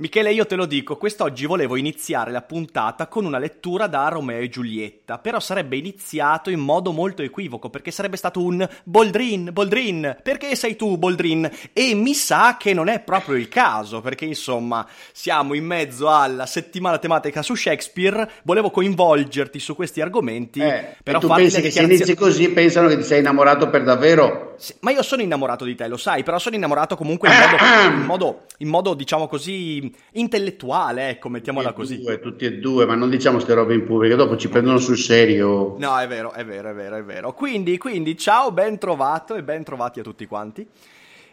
[0.00, 4.40] Michele, io te lo dico, quest'oggi volevo iniziare la puntata con una lettura da Romeo
[4.40, 10.16] e Giulietta, però sarebbe iniziato in modo molto equivoco, perché sarebbe stato un Boldrin, Boldrin,
[10.22, 11.50] perché sei tu Boldrin?
[11.74, 16.46] E mi sa che non è proprio il caso, perché insomma siamo in mezzo alla
[16.46, 20.60] settimana tematica su Shakespeare, volevo coinvolgerti su questi argomenti.
[20.60, 24.54] Eh, però tu pensi che se inizi così pensano che ti sei innamorato per davvero?
[24.56, 27.94] Sì, ma io sono innamorato di te, lo sai, però sono innamorato comunque in modo,
[27.94, 32.00] in modo, in modo diciamo così intellettuale, ecco, mettiamola tutti così.
[32.00, 34.98] Due, tutti e due, ma non diciamo ste robe in pubblico, dopo ci prendono sul
[34.98, 35.76] serio.
[35.78, 37.32] No, è vero, è vero, è vero, è vero.
[37.32, 40.66] Quindi, quindi ciao, ben trovato e ben trovati a tutti quanti.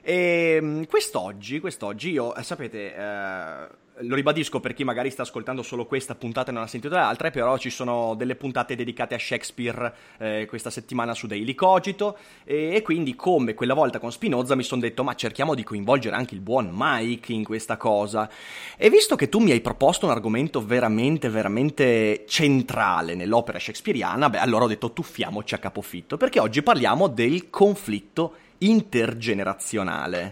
[0.02, 3.68] E quest'oggi, quest'oggi io, eh, sapete, eh,
[4.02, 7.02] lo ribadisco per chi magari sta ascoltando solo questa puntata e non ha sentito le
[7.02, 12.18] altre, però ci sono delle puntate dedicate a Shakespeare eh, questa settimana su Daily Cogito.
[12.44, 16.16] E, e, quindi come quella volta con Spinoza mi sono detto ma cerchiamo di coinvolgere
[16.16, 18.30] anche il buon Mike in questa cosa
[18.78, 24.38] e visto che tu mi hai proposto un argomento veramente veramente centrale nell'opera shakespeariana, beh
[24.38, 30.30] allora ho detto tuffiamoci a capofitto perché oggi parliamo del conflitto intergenerazionale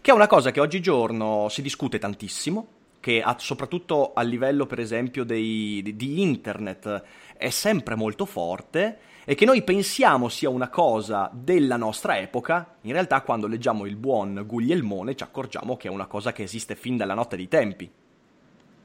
[0.00, 4.80] che è una cosa che oggigiorno si discute tantissimo che ha, soprattutto a livello per
[4.80, 7.02] esempio dei, di, di internet
[7.36, 12.92] è sempre molto forte e che noi pensiamo sia una cosa della nostra epoca, in
[12.92, 16.96] realtà quando leggiamo il buon Guglielmone ci accorgiamo che è una cosa che esiste fin
[16.96, 17.90] dalla notte dei tempi.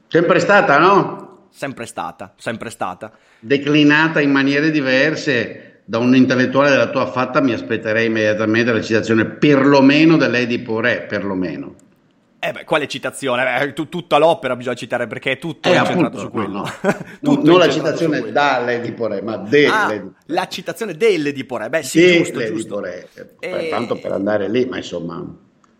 [0.06, 1.46] Sempre stata, no?
[1.50, 3.10] Sempre stata, sempre stata.
[3.40, 9.26] Declinata in maniere diverse, da un intellettuale della tua fatta mi aspetterei immediatamente la citazione
[9.26, 11.74] perlomeno dell'Edipo Re, perlomeno.
[12.46, 13.62] Eh beh, quale citazione?
[13.62, 16.58] Eh, t- tutta l'opera bisogna citare perché è tutto eh, appunto, su quello.
[16.58, 16.70] No,
[17.20, 17.40] no.
[17.42, 22.44] non la citazione dall'Edipo Re, ma dell'Edipo ah, La citazione dell'Edipo Re, beh sì, giusto,
[22.44, 22.80] giusto.
[22.80, 23.08] Re.
[23.38, 23.68] E...
[23.70, 25.24] Tanto per andare lì, ma insomma...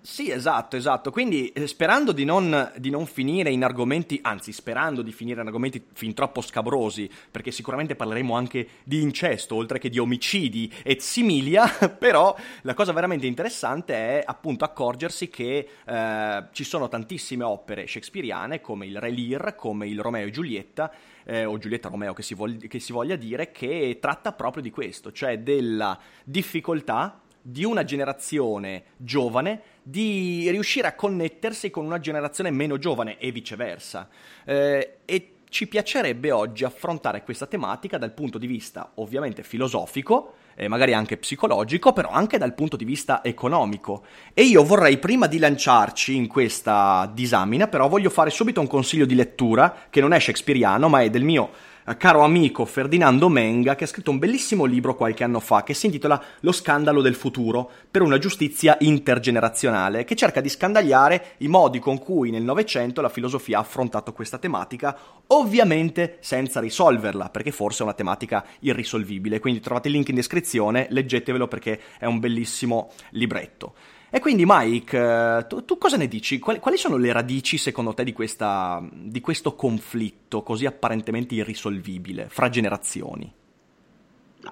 [0.07, 1.11] Sì, esatto, esatto.
[1.11, 5.47] Quindi eh, sperando di non, di non, finire in argomenti, anzi sperando di finire in
[5.47, 11.01] argomenti fin troppo scabrosi, perché sicuramente parleremo anche di incesto, oltre che di omicidi et
[11.01, 11.67] similia,
[11.99, 18.61] però la cosa veramente interessante è appunto accorgersi che eh, ci sono tantissime opere shakespeariane,
[18.61, 20.93] come il Re Lear, come il Romeo e Giulietta,
[21.25, 24.71] eh, o Giulietta Romeo che si, voglia, che si voglia dire, che tratta proprio di
[24.71, 32.51] questo, cioè della difficoltà di una generazione giovane di riuscire a connettersi con una generazione
[32.51, 34.09] meno giovane e viceversa.
[34.47, 40.69] Eh, e ci piacerebbe oggi affrontare questa tematica dal punto di vista ovviamente filosofico, eh,
[40.69, 44.05] magari anche psicologico, però anche dal punto di vista economico.
[44.33, 49.05] E io vorrei prima di lanciarci in questa disamina, però voglio fare subito un consiglio
[49.05, 51.51] di lettura che non è shakespeariano, ma è del mio
[51.99, 55.85] caro amico Ferdinando Menga, che ha scritto un bellissimo libro qualche anno fa che si
[55.85, 61.81] intitola Lo scandalo del futuro per una giustizia intergenerazionale, che cerca di scandagliare i modi
[61.81, 64.97] con cui nel Novecento la filosofia ha affrontato questa tematica,
[65.27, 69.39] ovviamente senza risolverla, perché forse è una tematica irrisolvibile.
[69.39, 73.75] Quindi trovate il link in descrizione, leggetevelo perché è un bellissimo libretto.
[74.15, 76.39] E quindi Mike, eh, tu, tu cosa ne dici?
[76.39, 82.27] Quali, quali, sono le radici secondo te di, questa, di questo conflitto così apparentemente irrisolvibile
[82.29, 83.29] fra generazioni?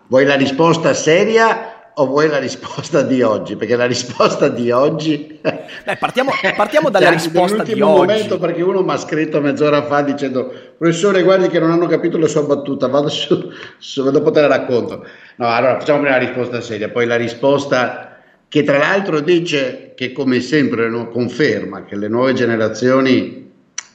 [0.09, 3.55] Vuoi la risposta seria o vuoi la risposta di oggi?
[3.55, 5.39] Perché la risposta di oggi...
[5.41, 7.83] Beh, partiamo, partiamo dalla cioè, risposta di oggi.
[7.83, 12.19] momento perché uno mi ha scritto mezz'ora fa dicendo professore guardi che non hanno capito
[12.19, 13.49] la sua battuta, vado su,
[13.79, 15.07] su dopo te la racconto.
[15.37, 18.12] No, allora facciamo prima la risposta seria, poi la risposta
[18.53, 23.51] che tra l'altro dice che come sempre no, conferma che le nuove generazioni,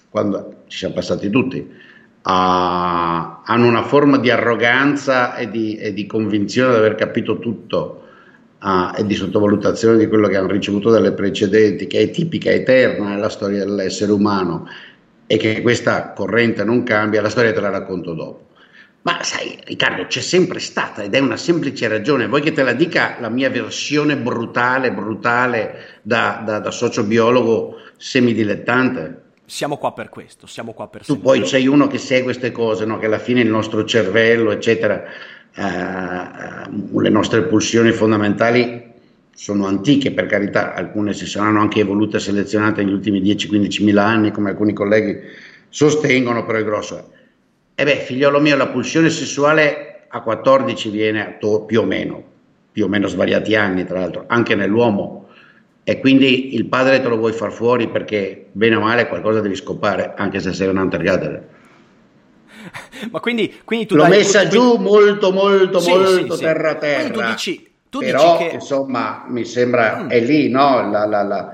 [0.10, 1.70] quando ci siamo passati tutti, uh,
[2.24, 8.08] hanno una forma di arroganza e di, e di convinzione di aver capito tutto
[8.60, 13.10] uh, e di sottovalutazione di quello che hanno ricevuto dalle precedenti, che è tipica, eterna
[13.10, 14.68] nella storia dell'essere umano
[15.28, 18.47] e che questa corrente non cambia, la storia te la racconto dopo.
[19.08, 22.28] Ma sai, Riccardo, c'è sempre stata ed è una semplice ragione.
[22.28, 29.22] Vuoi che te la dica la mia versione brutale, brutale da, da, da sociobiologo semidilettante?
[29.46, 32.84] Siamo qua per questo, siamo qua per Tu poi sei uno che segue queste cose,
[32.84, 33.00] no?
[33.00, 35.02] che alla fine il nostro cervello, eccetera,
[35.56, 38.92] eh, le nostre pulsioni fondamentali
[39.34, 44.04] sono antiche per carità, alcune si saranno anche evolute e selezionate negli ultimi 10-15 mila
[44.04, 45.18] anni, come alcuni colleghi
[45.70, 47.16] sostengono, però è grosso.
[47.80, 52.24] E beh, figliolo mio, la pulsione sessuale a 14 viene to- più o meno,
[52.72, 55.28] più o meno svariati anni, tra l'altro, anche nell'uomo.
[55.84, 59.56] E quindi il padre te lo vuoi far fuori perché bene o male qualcosa devi
[59.56, 61.48] scopare, anche se sei un hunter gatherer.
[63.12, 66.44] Ma quindi, quindi tu L'ho messa quindi- giù molto, molto, Sì, molto sì, sì.
[66.44, 67.02] terra terra.
[67.12, 68.56] Quindi tu dici, tu Però, dici che...
[68.56, 70.10] insomma, mi sembra, Mm.
[70.10, 70.90] è lì, no?
[70.90, 71.52] La, la- la-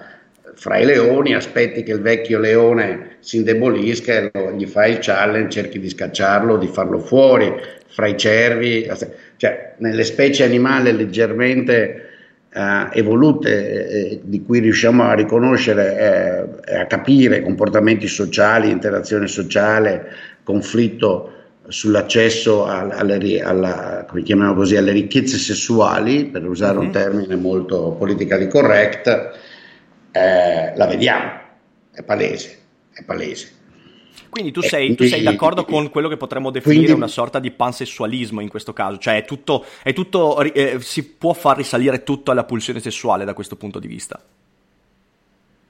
[0.56, 4.98] fra i leoni aspetti che il vecchio leone si indebolisca e lo- gli fai il
[5.00, 7.52] challenge, cerchi di scacciarlo, di farlo fuori.
[7.88, 8.90] Fra i cervi,
[9.38, 12.08] cioè nelle specie animali leggermente
[12.56, 20.06] eh, evolute, eh, di cui riusciamo a riconoscere e a capire comportamenti sociali, interazione sociale,
[20.44, 21.32] conflitto
[21.68, 26.92] sull'accesso al- alle, alla- come chiamiamo così, alle ricchezze sessuali, per usare un Mhm.
[26.92, 29.32] termine molto politically correct,
[30.14, 31.32] eh, la vediamo,
[31.92, 32.60] è palese,
[32.94, 33.52] è palese.
[34.30, 37.40] Quindi tu sei, tu quindi- sei d'accordo con quello che potremmo definire quindi- una sorta
[37.40, 42.04] di pansessualismo in questo caso, cioè è tutto, è tutto eh, si può far risalire
[42.04, 44.22] tutto alla pulsione sessuale da questo punto di vista.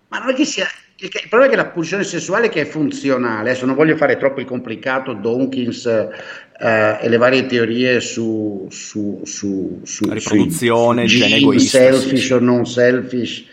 [0.10, 0.68] Ma non è che sia.
[0.98, 4.16] Il, il problema è che la pulsione sessuale che è funzionale, adesso non voglio fare
[4.18, 11.10] troppo il complicato Dawkins eh, e le varie teorie su, su, su, su riproduzione, il
[11.10, 12.34] gene egoista, selfish sì, sì.
[12.34, 13.46] o non selfish,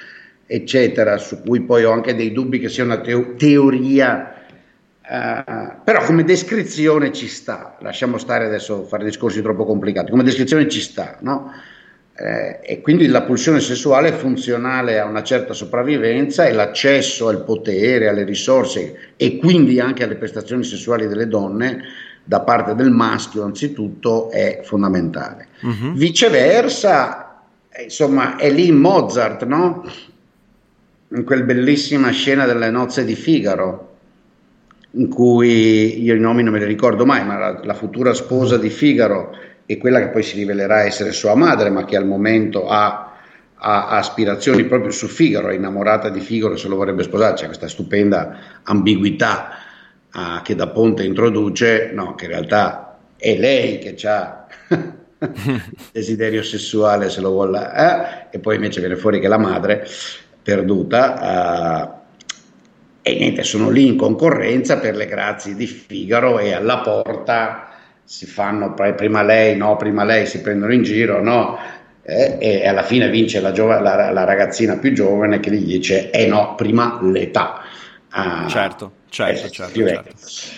[0.53, 4.35] eccetera, su cui poi ho anche dei dubbi che sia una teo- teoria.
[5.09, 5.45] eh,
[5.85, 10.81] però come descrizione ci sta, lasciamo stare adesso fare discorsi troppo complicati, come descrizione ci
[10.81, 11.53] sta, no?
[12.17, 17.45] Eh, e quindi la pulsione sessuale è funzionale a una certa sopravvivenza e l'accesso al
[17.45, 21.83] potere, alle risorse e quindi anche alle prestazioni sessuali delle donne
[22.25, 25.47] da parte del maschio anzitutto è fondamentale.
[25.61, 25.95] Mhm.
[25.95, 29.85] Viceversa, eh, insomma, è lì Mozart, no?
[31.13, 33.97] In quel bellissima scena delle nozze di Figaro,
[34.93, 38.57] in cui io i nomi non me li ricordo mai, ma la, la futura sposa
[38.57, 39.37] di Figaro
[39.67, 43.17] e quella che poi si rivelerà essere sua madre, ma che al momento ha,
[43.55, 47.47] ha aspirazioni proprio su Figaro, è innamorata di Figaro e se lo vorrebbe sposare, c'è
[47.47, 49.49] questa stupenda ambiguità
[50.11, 54.47] ah, che da Ponte introduce, no, che in realtà è lei che ha
[55.91, 59.85] desiderio sessuale se lo vuole, eh, e poi invece viene fuori che la madre
[60.55, 61.93] perduta.
[61.93, 61.99] eh,
[63.03, 67.69] e niente, sono lì in concorrenza per le grazie di Figaro e alla porta
[68.05, 71.57] si fanno prima lei, no, prima lei, si prendono in giro, no,
[72.03, 76.11] eh, e alla fine vince la, giova- la- la ragazzina più giovane che gli dice,
[76.11, 77.61] eh no, prima l'età.
[78.11, 80.15] Ah, Certo, certo, eh, certo, certo.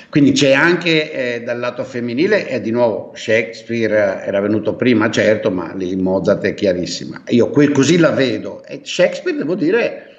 [0.08, 5.50] Quindi c'è anche eh, dal lato femminile, e di nuovo Shakespeare era venuto prima, certo,
[5.50, 7.22] ma lì Mozart è chiarissima.
[7.28, 8.62] Io que- così la vedo.
[8.64, 10.16] E Shakespeare, devo dire,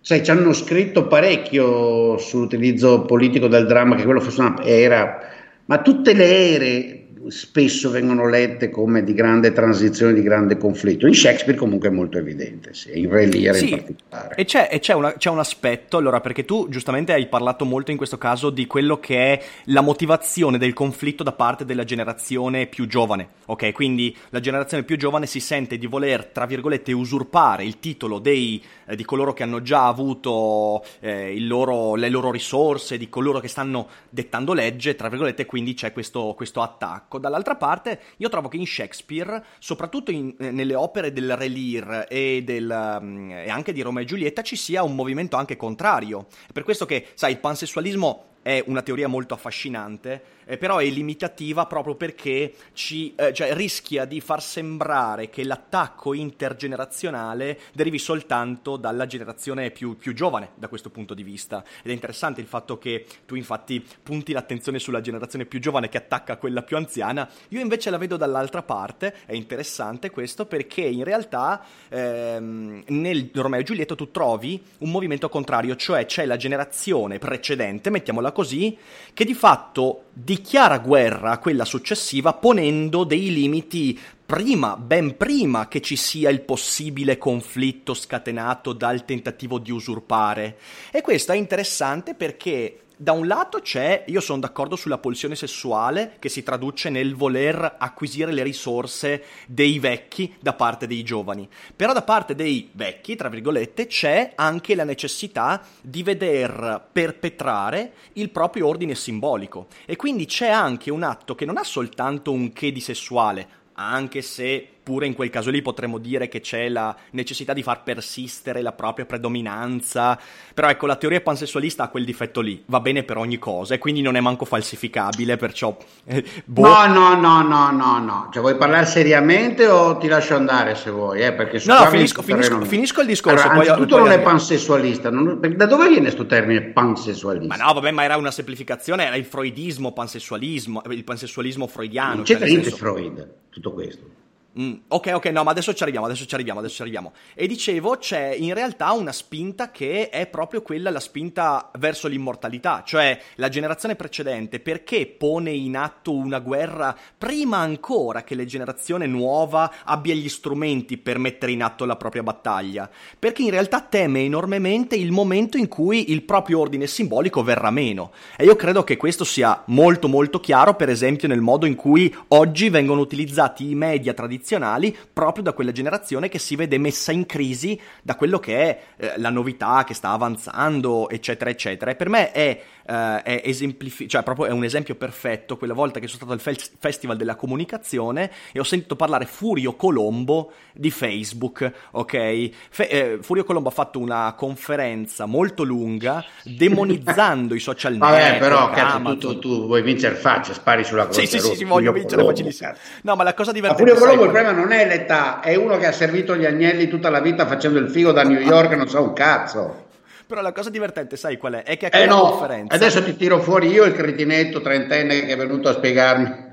[0.00, 5.20] sai, ci hanno scritto parecchio sull'utilizzo politico del dramma, che quello fosse una era,
[5.66, 11.06] ma tutte le ere spesso vengono lette come di grande transizione, di grande conflitto.
[11.06, 14.34] In Shakespeare comunque è molto evidente, sì, in Re Lear in Sì, particolare.
[14.36, 17.90] e c'è, e c'è, una- c'è un aspetto, allora, perché tu giustamente hai parlato molto
[17.90, 22.66] in questo caso di quello che è la motivazione del conflitto da parte della generazione
[22.66, 23.72] più giovane, ok?
[23.72, 28.62] Quindi la generazione più giovane si sente di voler, tra virgolette, usurpare il titolo dei,
[28.86, 33.40] eh, di coloro che hanno già avuto eh, il loro- le loro risorse, di coloro
[33.40, 37.13] che stanno dettando legge, tra virgolette, quindi c'è questo, questo attacco.
[37.18, 42.06] Dall'altra parte, io trovo che in Shakespeare, soprattutto in- eh, nelle opere del Re Lear
[42.08, 46.26] e, del, mm, e anche di Romeo e Giulietta, ci sia un movimento anche contrario.
[46.48, 50.88] È per questo che, sai, il pansessualismo è una teoria molto affascinante, eh, però è
[50.88, 58.76] limitativa proprio perché ci, eh, cioè, rischia di far sembrare che l'attacco intergenerazionale derivi soltanto
[58.76, 61.64] dalla generazione più, più giovane da questo punto di vista.
[61.82, 65.98] Ed è interessante il fatto che tu infatti punti l'attenzione sulla generazione più giovane che
[65.98, 71.04] attacca quella più anziana, io invece la vedo dall'altra parte, è interessante questo perché in
[71.04, 77.18] realtà ehm, nel Romeo e Giulietta tu trovi un movimento contrario, cioè c'è la generazione
[77.18, 78.76] precedente, mettiamola così,
[79.12, 85.80] che di fatto dichiara guerra a quella successiva ponendo dei limiti prima, ben prima che
[85.80, 90.58] ci sia il possibile conflitto scatenato dal tentativo di usurpare.
[90.90, 96.16] E questo è interessante perché da un lato c'è, io sono d'accordo sulla pulsione sessuale
[96.18, 101.92] che si traduce nel voler acquisire le risorse dei vecchi da parte dei giovani, però
[101.92, 108.68] da parte dei vecchi, tra virgolette, c'è anche la necessità di veder perpetrare il proprio
[108.68, 109.66] ordine simbolico.
[109.86, 114.22] E quindi c'è anche un atto che non ha soltanto un che di sessuale, anche
[114.22, 118.62] se pure in quel caso lì potremmo dire che c'è la necessità di far persistere
[118.62, 120.16] la propria predominanza,
[120.52, 123.78] però ecco la teoria pansessualista ha quel difetto lì, va bene per ogni cosa e
[123.78, 125.76] quindi non è manco falsificabile, perciò...
[126.04, 126.62] Eh, boh.
[126.62, 130.90] No, no, no, no, no, no, cioè vuoi parlare seriamente o ti lascio andare se
[130.90, 131.32] vuoi, eh?
[131.32, 133.48] perché No, no finisco, finisco, finisco, il discorso.
[133.48, 135.40] Allora, poi, poi non è pansessualista, non...
[135.56, 137.56] da dove viene questo termine pansessualista?
[137.56, 142.16] Ma no, vabbè, ma era una semplificazione, era il freudismo, pansessualismo, il pansessualismo freudiano.
[142.16, 142.76] Non c'è cioè niente senso...
[142.76, 144.22] Freud, tutto questo.
[144.56, 147.12] Mm, ok, ok, no, ma adesso ci arriviamo, adesso ci arriviamo, adesso ci arriviamo.
[147.34, 152.84] E dicevo, c'è in realtà una spinta che è proprio quella, la spinta verso l'immortalità,
[152.86, 159.06] cioè la generazione precedente, perché pone in atto una guerra prima ancora che la generazione
[159.06, 162.88] nuova abbia gli strumenti per mettere in atto la propria battaglia?
[163.18, 168.12] Perché in realtà teme enormemente il momento in cui il proprio ordine simbolico verrà meno.
[168.36, 172.14] E io credo che questo sia molto molto chiaro, per esempio, nel modo in cui
[172.28, 177.10] oggi vengono utilizzati i media tradizionali tradizionali proprio da quella generazione che si vede messa
[177.10, 181.90] in crisi da quello che è eh, la novità che sta avanzando, eccetera, eccetera.
[181.90, 186.00] E per me è Uh, è, esemplifi- cioè proprio è un esempio perfetto quella volta
[186.00, 190.90] che sono stato al fe- Festival della Comunicazione e ho sentito parlare Furio Colombo di
[190.90, 192.50] Facebook, ok?
[192.68, 198.22] Fe- eh, Furio Colombo ha fatto una conferenza molto lunga demonizzando i social network.
[198.22, 201.54] Vabbè, però cazzo, tu, tu, tu, vuoi vincere faccia, spari sulla croce Sì, sì, sì,
[201.54, 202.70] sì, voglio vincere Colombo, facilissimo.
[202.70, 202.82] Cazzo.
[203.02, 205.78] No, ma la cosa divertente Ma Furio Colombo il problema non è l'età, è uno
[205.78, 208.88] che ha servito gli agnelli tutta la vita facendo il figo da New York non
[208.88, 209.82] sa un cazzo.
[210.26, 211.62] Però la cosa divertente, sai qual è?
[211.64, 212.74] È che a quella eh no, conferenza...
[212.74, 216.52] Adesso ti tiro fuori io il cretinetto trentenne che è venuto a spiegarmi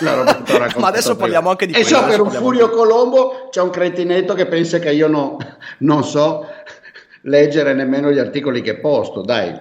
[0.00, 0.42] la roba
[0.78, 2.74] Ma adesso parliamo anche di E so per un Furio di...
[2.74, 5.36] Colombo c'è un cretinetto che pensa che io no,
[5.78, 6.46] non so
[7.22, 9.56] leggere nemmeno gli articoli che posto, dai.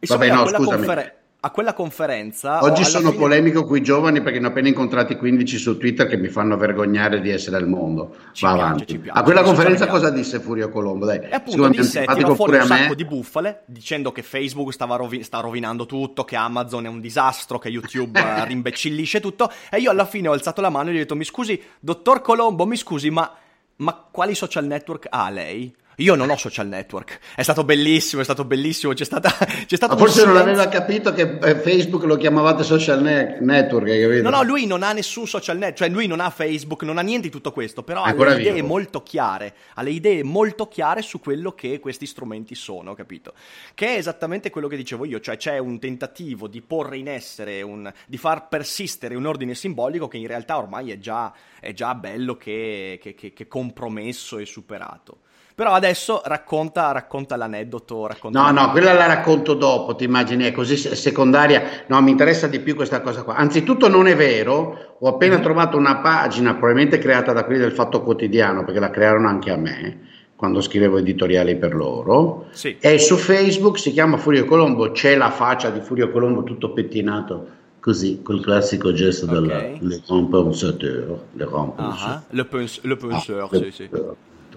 [0.00, 0.86] Insomma, Vabbè, no, scusami.
[0.86, 2.64] Conferen- a quella conferenza.
[2.64, 3.20] Oggi sono fine...
[3.20, 6.56] polemico con i giovani perché ne ho appena incontrati 15 su Twitter che mi fanno
[6.56, 8.16] vergognare di essere al mondo.
[8.32, 8.98] Ci Va piace, avanti.
[8.98, 11.06] Piace, a quella conferenza cosa disse Furio Colombo?
[11.06, 15.38] Dai, e appunto disse, tirò fuori un sacco di buffale dicendo che Facebook rovi- sta
[15.38, 19.50] rovinando tutto, che Amazon è un disastro, che YouTube rimbecillisce tutto.
[19.70, 22.20] E io alla fine ho alzato la mano e gli ho detto: Mi scusi, dottor
[22.20, 23.32] Colombo, mi scusi, ma,
[23.76, 25.72] ma quali social network ha lei?
[26.00, 27.18] Io non ho social network.
[27.34, 28.92] È stato bellissimo, è stato bellissimo.
[28.92, 29.30] C'è, stata,
[29.66, 33.86] c'è stato Ma forse non aveva capito che eh, Facebook lo chiamavate social ne- network.
[33.86, 34.22] Capito?
[34.22, 37.00] No, no, lui non ha nessun social network, cioè lui non ha Facebook, non ha
[37.00, 41.02] niente di tutto questo, però ha le idee molto chiare, ha le idee molto chiare
[41.02, 43.32] su quello che questi strumenti sono, capito?
[43.74, 47.60] Che è esattamente quello che dicevo io, cioè c'è un tentativo di porre in essere,
[47.62, 51.96] un, di far persistere un ordine simbolico che in realtà ormai è già, è già
[51.96, 55.26] bello che, che, che, che compromesso e superato.
[55.58, 58.06] Però adesso racconta, racconta l'aneddoto.
[58.06, 58.66] Racconta no, l'aneddoto.
[58.66, 61.82] no, quella la racconto dopo, ti immagini, è così secondaria.
[61.88, 63.34] No, mi interessa di più questa cosa qua.
[63.34, 65.42] Anzitutto non è vero, ho appena mm-hmm.
[65.42, 69.56] trovato una pagina, probabilmente creata da quelli del Fatto Quotidiano, perché la crearono anche a
[69.56, 69.98] me,
[70.36, 72.46] quando scrivevo editoriali per loro.
[72.52, 72.76] Sì.
[72.78, 77.48] E su Facebook si chiama Furio Colombo, c'è la faccia di Furio Colombo tutto pettinato
[77.80, 79.40] così, col classico gesto okay.
[79.40, 82.14] del le grand pensateur, le penseur.
[82.14, 82.22] Uh-huh.
[82.30, 83.88] Le, pens- le penseur, ah, sì, sì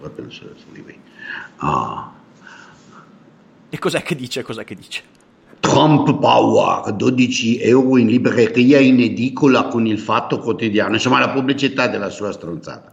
[0.01, 0.99] potrebbero essere libri.
[1.59, 2.11] Oh.
[3.69, 4.43] E cos'è che dice?
[4.43, 5.01] Cos'è che dice?
[5.61, 11.87] Trump Power, 12 euro in libreria in edicola con il fatto quotidiano, insomma la pubblicità
[11.87, 12.91] della sua stronzata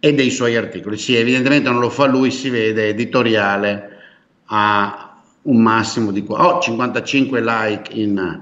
[0.00, 0.96] e dei suoi articoli.
[0.96, 3.98] Sì, evidentemente non lo fa lui, si vede, editoriale
[4.46, 8.40] a un massimo di oh, 55 like in,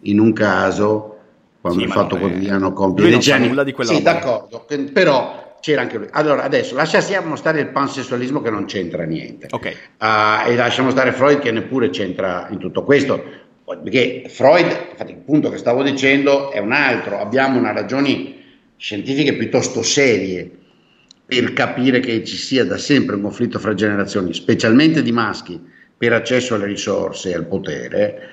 [0.00, 1.18] in un caso,
[1.60, 3.48] quando sì, il fatto quotidiano compie 10 anni.
[3.48, 6.06] Nulla di quella sì, d'accordo, però c'era anche lui.
[6.12, 9.48] Allora, adesso lasciamo stare il pansessualismo che non c'entra niente.
[9.50, 9.72] Okay.
[9.98, 13.20] Uh, e lasciamo stare Freud che neppure c'entra in tutto questo.
[13.64, 18.44] Perché Freud, infatti il punto che stavo dicendo è un altro, abbiamo una ragioni
[18.76, 20.48] scientifiche piuttosto serie
[21.26, 25.60] per capire che ci sia da sempre un conflitto fra generazioni, specialmente di maschi
[25.96, 28.28] per accesso alle risorse e al potere,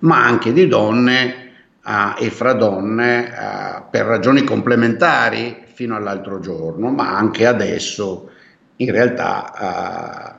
[0.00, 1.50] ma anche di donne
[1.84, 8.30] uh, e fra donne uh, per ragioni complementari fino all'altro giorno, ma anche adesso
[8.76, 9.52] in realtà
[10.32, 10.36] uh,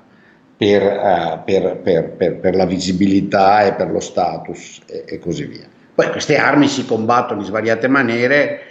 [0.57, 5.67] per, uh, per, per, per, la visibilità e per lo status e, e, così via.
[5.93, 8.61] Poi queste armi si combattono in svariate maniere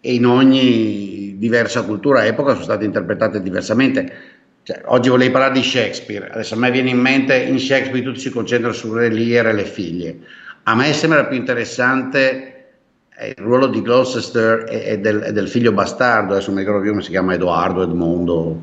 [0.00, 4.12] e in ogni diversa cultura e epoca sono state interpretate diversamente.
[4.62, 8.20] Cioè, oggi volevo parlare di Shakespeare, adesso a me viene in mente in Shakespeare tutti
[8.20, 10.18] si concentrano sulle Lear e le figlie.
[10.62, 12.55] A me sembra più interessante
[13.24, 16.90] il ruolo di Gloucester è, del, è del, figlio bastardo, adesso non mi ricordo più
[16.90, 18.60] come si chiama Edoardo, Edmondo.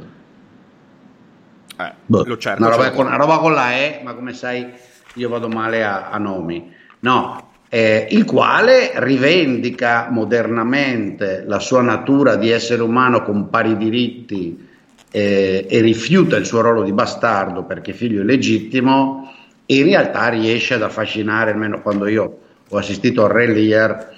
[1.80, 4.72] Eh, boh, lo cerco, una, roba con, una roba con la E, ma come sai
[5.16, 6.72] io vado male a, a nomi.
[7.00, 14.70] No, eh, il quale rivendica modernamente la sua natura di essere umano con pari diritti
[15.10, 19.32] eh, e rifiuta il suo ruolo di bastardo perché figlio illegittimo
[19.66, 24.12] e in realtà riesce ad affascinare, almeno quando io ho assistito al Re Lear,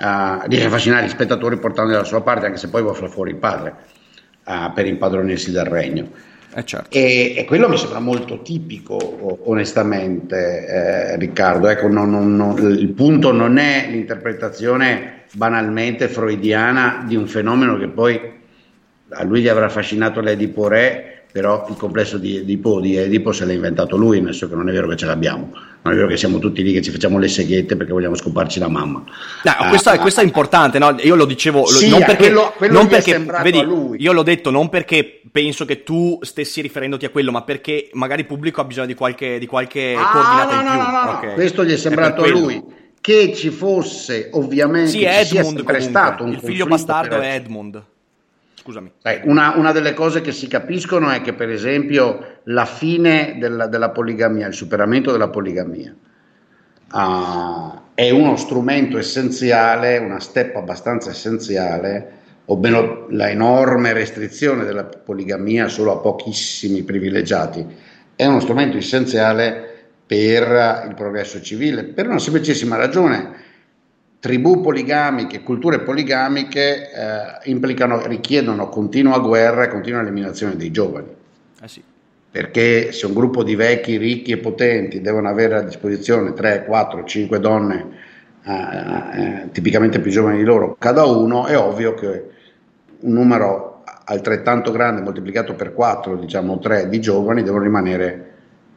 [0.00, 3.30] uh, riesce ad affascinare gli spettatori portandoli dalla sua parte, anche se poi va fuori
[3.30, 3.74] il padre
[4.44, 6.10] uh, per impadronirsi del regno.
[6.54, 6.96] Eh certo.
[6.96, 8.96] e, e, quello mi sembra molto tipico,
[9.44, 11.68] onestamente, eh, Riccardo.
[11.68, 17.88] Ecco, non, non, non, il punto non è l'interpretazione banalmente freudiana di un fenomeno che
[17.88, 18.36] poi
[19.10, 23.44] a lui gli avrà affascinato l'Edipo Re però il complesso di Edipo, di Edipo se
[23.44, 25.52] l'ha inventato lui, nel senso che non è vero che ce l'abbiamo,
[25.82, 28.58] non è vero che siamo tutti lì che ci facciamo le seghette perché vogliamo scoparci
[28.58, 29.04] la mamma.
[29.44, 30.96] No, uh, questo, è, questo, è, importante, no?
[30.98, 33.64] io lo dicevo sì, non perché, quello, quello non perché vedi,
[33.98, 38.22] io l'ho detto non perché penso che tu stessi riferendoti a quello, ma perché magari
[38.22, 40.76] il pubblico ha bisogno di qualche, di qualche ah, coordinata no, in più.
[40.76, 41.34] No, no, okay.
[41.34, 42.64] Questo gli è sembrato è a lui.
[43.00, 47.80] Che ci fosse ovviamente sì, Edmund, comunque, stato un il figlio bastardo è Edmund
[48.58, 48.90] scusami.
[49.22, 53.90] Una, una, delle cose che si capiscono è che, per esempio, la fine della, della
[53.90, 55.94] poligamia, il superamento della poligamia,
[56.92, 65.68] uh, è uno strumento essenziale, una step abbastanza essenziale, ovvero la enorme restrizione della poligamia
[65.68, 67.64] solo a pochissimi privilegiati,
[68.16, 69.66] è uno strumento essenziale
[70.04, 73.46] per il progresso civile, per una semplicissima ragione
[74.20, 81.08] tribù poligamiche, culture poligamiche eh, implicano, richiedono continua guerra e continua eliminazione dei giovani.
[81.60, 81.82] Eh sì.
[82.30, 87.04] Perché se un gruppo di vecchi, ricchi e potenti devono avere a disposizione 3, 4,
[87.04, 87.86] 5 donne
[88.44, 92.24] eh, eh, tipicamente più giovani di loro cada uno, è ovvio che
[93.00, 98.32] un numero altrettanto grande moltiplicato per 4, diciamo 3 di giovani devono rimanere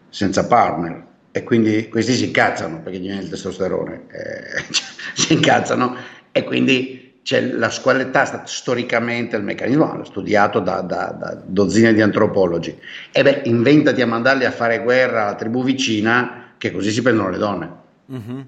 [0.10, 4.64] senza partner e quindi questi si incazzano perché gli viene il testosterone, eh,
[5.16, 5.96] si incazzano
[6.32, 12.78] e quindi c'è la squalità storicamente il meccanismo, studiato da, da, da, dozzine di antropologi.
[13.12, 17.30] E beh, inventati a mandarli a fare guerra alla tribù vicina che così si prendono
[17.30, 17.72] le donne.
[18.12, 18.42] Mm-hmm.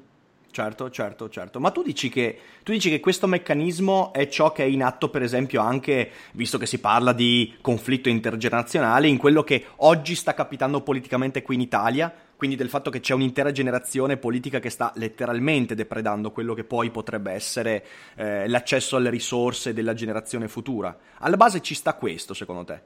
[0.54, 1.60] Certo, certo, certo.
[1.60, 5.10] Ma tu dici, che, tu dici che questo meccanismo è ciò che è in atto,
[5.10, 10.36] per esempio, anche, visto che si parla di conflitto intergenerazionale, in quello che oggi sta
[10.36, 12.14] capitando politicamente qui in Italia?
[12.36, 16.90] Quindi del fatto che c'è un'intera generazione politica che sta letteralmente depredando quello che poi
[16.90, 20.96] potrebbe essere eh, l'accesso alle risorse della generazione futura.
[21.20, 22.82] Alla base ci sta questo, secondo te?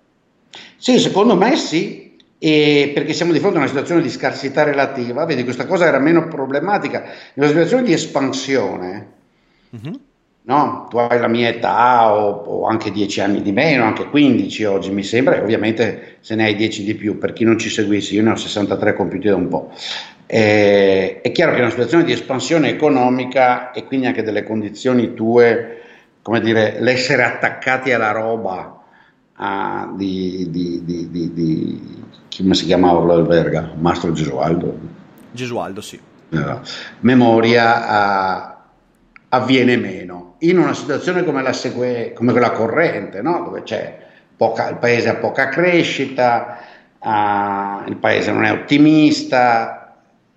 [0.77, 5.25] Sì, secondo me sì, e perché siamo di fronte a una situazione di scarsità relativa,
[5.25, 9.13] vedi questa cosa era meno problematica, in una situazione di espansione.
[9.75, 9.93] Mm-hmm
[10.47, 10.87] no?
[10.89, 14.91] tu hai la mia età o, o, anche 10 anni di meno, anche 15 oggi
[14.91, 18.13] mi sembra, e ovviamente se ne hai 10 di più, per chi non ci seguisse,
[18.13, 19.71] io ne ho 63 compiuti da un po'.
[20.25, 25.13] Eh, è chiaro che è una situazione di espansione economica e quindi anche delle condizioni
[25.13, 25.81] tue,
[26.21, 28.83] come dire, l'essere attaccati alla roba
[29.35, 32.03] a, di, di, di, di,
[32.37, 33.71] come si chiamava l'alberga?
[33.77, 34.77] Mastro Gesualdo?
[35.31, 35.99] Gesualdo, sì.
[36.29, 36.59] Eh,
[37.01, 38.56] memoria a,
[39.29, 43.43] avviene meno in una situazione come, la segue, come quella corrente, no?
[43.43, 43.63] dove
[44.35, 46.59] poca, il paese ha poca crescita,
[46.99, 49.95] uh, il paese non è ottimista,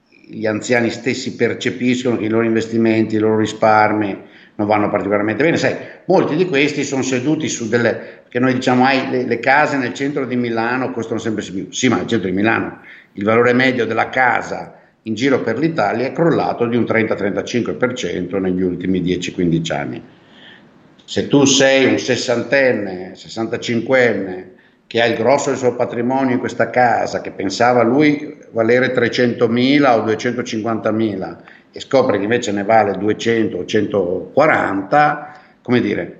[0.08, 5.56] gli anziani stessi percepiscono che i loro investimenti, i loro risparmi non vanno particolarmente bene.
[5.56, 5.74] Sai,
[6.06, 9.94] molti di questi sono seduti su delle, che noi diciamo, hai le, le case nel
[9.94, 11.70] centro di Milano costano sempre più.
[11.70, 12.80] Sì, ma nel centro di Milano
[13.14, 18.62] il valore medio della casa in giro per l'Italia è crollato di un 30-35% negli
[18.62, 20.02] ultimi 10-15 anni.
[21.04, 24.44] Se tu sei un sessantenne, 65enne,
[24.86, 29.98] che ha il grosso del suo patrimonio in questa casa, che pensava lui valere 300.000
[29.98, 31.36] o 250.000
[31.72, 36.18] e scopre che invece ne vale 200 o 140, come dire,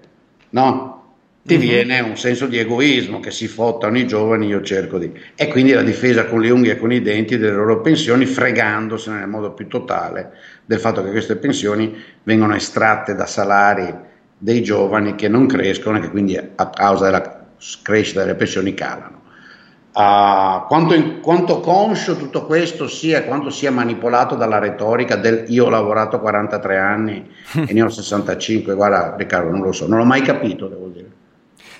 [0.50, 0.99] no?
[1.42, 1.66] Ti mm-hmm.
[1.66, 5.10] viene un senso di egoismo che si fottano i giovani, io cerco di...
[5.34, 9.20] E quindi la difesa con le unghie e con i denti delle loro pensioni, fregandosene
[9.20, 10.32] nel modo più totale
[10.66, 13.92] del fatto che queste pensioni vengono estratte da salari
[14.36, 17.46] dei giovani che non crescono e che quindi a causa della
[17.82, 19.18] crescita delle pensioni calano.
[19.92, 25.66] Uh, quanto, in, quanto, conscio tutto questo sia, quanto sia manipolato dalla retorica del io
[25.66, 27.28] ho lavorato 43 anni
[27.66, 31.19] e ne ho 65, guarda Riccardo non lo so, non l'ho mai capito devo dire.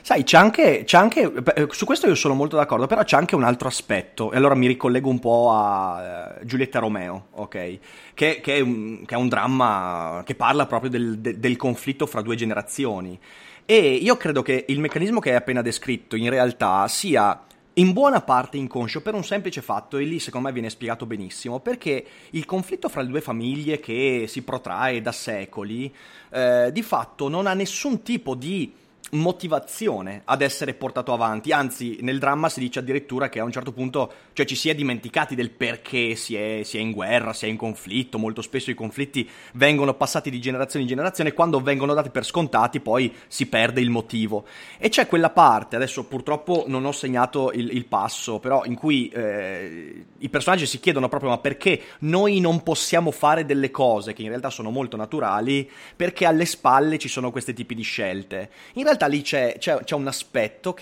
[0.02, 3.34] Sai, c'è anche, c'è anche, eh, su questo io sono molto d'accordo, però c'è anche
[3.34, 7.78] un altro aspetto, e allora mi ricollego un po' a uh, Giulietta Romeo, ok?
[8.14, 12.06] Che, che, è un, che, è un, dramma che parla proprio del, del, del conflitto
[12.06, 13.18] fra due generazioni.
[13.66, 18.20] E io credo che il meccanismo che hai appena descritto in realtà sia in buona
[18.20, 22.46] parte inconscio per un semplice fatto, e lì secondo me viene spiegato benissimo, perché il
[22.46, 25.94] conflitto fra le due famiglie che si protrae da secoli,
[26.30, 28.72] eh, di fatto non ha nessun tipo di
[29.11, 33.73] motivazione ad essere portato avanti, anzi nel dramma si dice addirittura che a un certo
[33.73, 37.46] punto cioè, ci si è dimenticati del perché si è, si è, in guerra, si
[37.46, 41.61] è in conflitto, molto spesso i conflitti vengono passati di generazione in generazione e quando
[41.61, 44.44] vengono dati per scontati poi si perde il motivo.
[44.79, 49.09] E c'è quella parte, adesso purtroppo non ho segnato il, il passo, però in cui
[49.09, 54.23] eh, i personaggi si chiedono proprio ma perché noi non possiamo fare delle cose che
[54.23, 58.51] in realtà sono molto naturali perché alle spalle ci sono questi tipi di scelte.
[58.75, 60.74] In realtà realtà lì c'è, c'è, c'è un aspetto uh,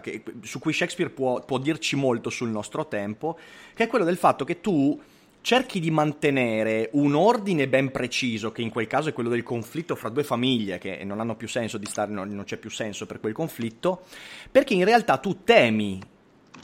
[0.00, 3.38] che, su cui Shakespeare può, può dirci molto sul nostro tempo,
[3.74, 4.98] che è quello del fatto che tu
[5.42, 9.94] cerchi di mantenere un ordine ben preciso, che in quel caso è quello del conflitto
[9.94, 13.06] fra due famiglie, che non hanno più senso di stare, non, non c'è più senso
[13.06, 14.02] per quel conflitto,
[14.50, 16.00] perché in realtà tu temi,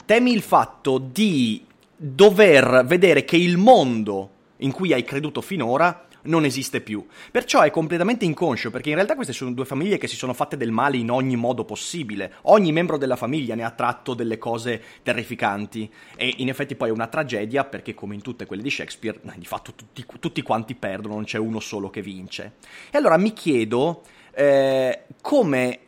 [0.05, 1.63] temi il fatto di
[1.95, 7.05] dover vedere che il mondo in cui hai creduto finora non esiste più.
[7.31, 10.55] Perciò è completamente inconscio, perché in realtà queste sono due famiglie che si sono fatte
[10.57, 12.35] del male in ogni modo possibile.
[12.43, 15.91] Ogni membro della famiglia ne ha tratto delle cose terrificanti.
[16.15, 19.45] E in effetti poi è una tragedia, perché come in tutte quelle di Shakespeare, di
[19.45, 22.53] fatto tutti, tutti quanti perdono, non c'è uno solo che vince.
[22.91, 25.86] E allora mi chiedo eh, come eh,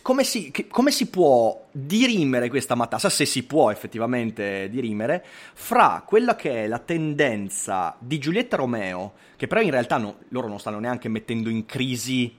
[0.00, 6.34] come si, come si, può dirimere questa matassa, se si può effettivamente dirimere, fra quella
[6.34, 10.78] che è la tendenza di Giulietta Romeo, che però in realtà no, loro non stanno
[10.78, 12.34] neanche mettendo in crisi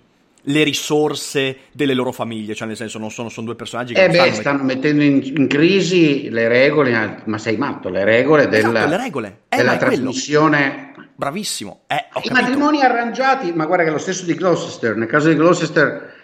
[0.48, 4.04] le risorse delle loro famiglie, cioè nel senso non sono, sono due personaggi che...
[4.04, 8.70] Eh beh, stanno, mettendo in, in, crisi le regole, ma sei matto, le regole, della,
[8.70, 9.40] esatto, le regole.
[9.50, 10.94] Eh, della trasmissione...
[11.18, 11.84] Bravissimo.
[11.88, 16.15] Eh, I matrimoni arrangiati, ma guarda che lo stesso di Gloucester, nel caso di Gloucester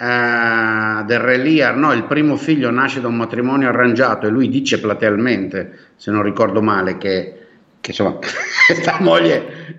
[0.00, 4.48] eh, del Re Lear, no, il primo figlio nasce da un matrimonio arrangiato e lui
[4.48, 7.34] dice platealmente, se non ricordo male, che,
[7.80, 8.16] che insomma,
[8.66, 9.76] questa moglie,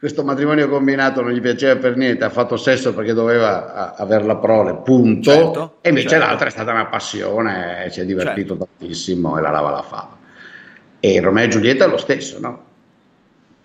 [0.00, 4.36] questo matrimonio combinato non gli piaceva per niente, ha fatto sesso perché doveva avere la
[4.36, 6.26] prole, punto, certo, e invece certo.
[6.26, 8.68] l'altra è stata una passione, si è divertito certo.
[8.76, 10.16] tantissimo e la lava la fava.
[10.98, 12.64] E Romeo e Giulietta è lo stesso, no?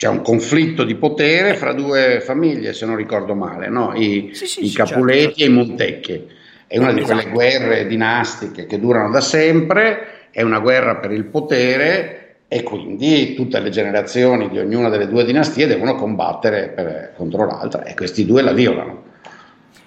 [0.01, 3.93] C'è un conflitto di potere fra due famiglie, se non ricordo male, no?
[3.93, 5.43] I, sì, sì, i Capuleti certo.
[5.43, 6.27] e i Montecchi.
[6.65, 7.35] È una di quelle esatto.
[7.35, 13.59] guerre dinastiche che durano da sempre, è una guerra per il potere e quindi tutte
[13.59, 18.41] le generazioni di ognuna delle due dinastie devono combattere per, contro l'altra e questi due
[18.41, 19.03] la violano.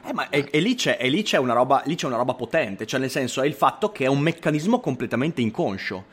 [0.07, 2.87] Eh, ma e, e, lì, c'è, e lì, c'è roba, lì, c'è, una roba, potente,
[2.87, 6.05] cioè nel senso è il fatto che è un meccanismo completamente inconscio.